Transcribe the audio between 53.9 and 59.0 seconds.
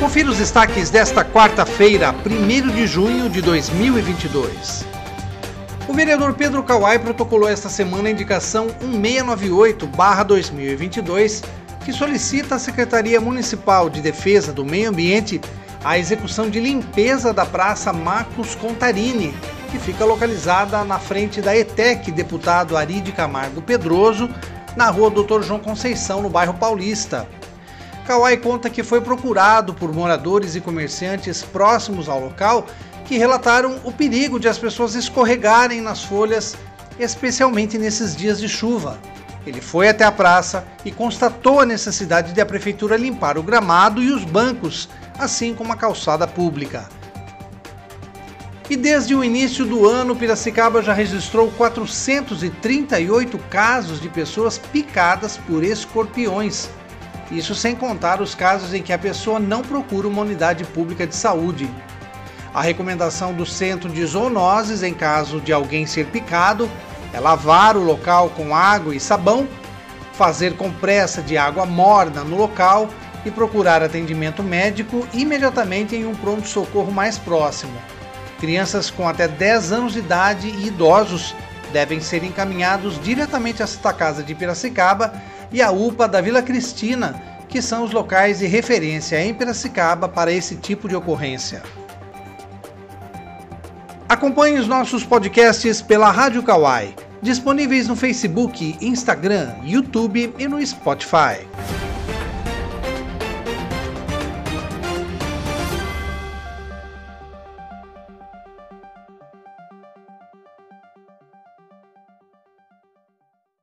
de pessoas picadas por escorpiões isso sem contar os casos em que a